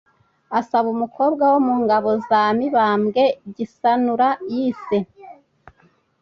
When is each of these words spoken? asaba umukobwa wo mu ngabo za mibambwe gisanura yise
asaba 0.59 0.87
umukobwa 0.95 1.43
wo 1.51 1.59
mu 1.65 1.75
ngabo 1.83 2.09
za 2.27 2.41
mibambwe 2.57 3.23
gisanura 3.55 4.27
yise 4.53 4.97